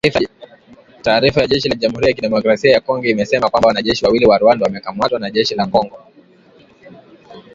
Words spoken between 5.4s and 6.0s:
la Kongo